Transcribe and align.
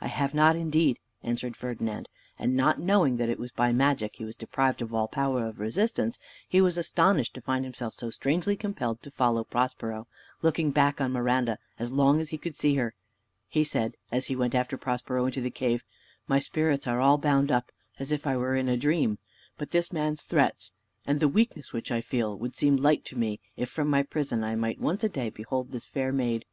"I 0.00 0.08
have 0.08 0.34
not 0.34 0.56
indeed," 0.56 0.98
answered 1.22 1.56
Ferdinand; 1.56 2.08
and 2.36 2.56
not 2.56 2.80
knowing 2.80 3.16
that 3.18 3.28
it 3.28 3.38
was 3.38 3.52
by 3.52 3.72
magic 3.72 4.16
he 4.16 4.24
was 4.24 4.34
deprived 4.34 4.82
of 4.82 4.92
all 4.92 5.06
power 5.06 5.46
of 5.46 5.60
resistance, 5.60 6.18
he 6.48 6.60
was 6.60 6.76
astonished 6.76 7.32
to 7.34 7.40
find 7.40 7.64
himself 7.64 7.94
so 7.94 8.10
strangely 8.10 8.56
compelled 8.56 9.02
to 9.04 9.10
follow 9.12 9.44
Prospero: 9.44 10.08
looking 10.42 10.72
back 10.72 11.00
on 11.00 11.12
Miranda 11.12 11.60
as 11.78 11.92
long 11.92 12.20
as 12.20 12.30
he 12.30 12.38
could 12.38 12.56
see 12.56 12.74
her, 12.74 12.96
he 13.46 13.62
said, 13.62 13.94
as 14.10 14.26
he 14.26 14.34
went 14.34 14.56
after 14.56 14.76
Prospero 14.76 15.26
into 15.26 15.40
the 15.40 15.48
cave, 15.48 15.84
"My 16.26 16.40
spirits 16.40 16.88
are 16.88 17.00
all 17.00 17.16
bound 17.16 17.52
up, 17.52 17.70
as 18.00 18.10
if 18.10 18.26
I 18.26 18.36
were 18.36 18.56
in 18.56 18.68
a 18.68 18.76
dream: 18.76 19.18
but 19.58 19.70
this 19.70 19.92
man's 19.92 20.22
threats, 20.22 20.72
and 21.06 21.20
the 21.20 21.28
weakness 21.28 21.72
which 21.72 21.92
I 21.92 22.00
feel, 22.00 22.36
would 22.36 22.56
seem 22.56 22.78
light 22.78 23.04
to 23.04 23.16
me 23.16 23.38
if 23.56 23.70
from 23.70 23.86
my 23.86 24.02
prison 24.02 24.42
I 24.42 24.56
might 24.56 24.80
once 24.80 25.04
a 25.04 25.08
day 25.08 25.30
behold 25.30 25.70
this 25.70 25.86
fair 25.86 26.10
maid." 26.10 26.46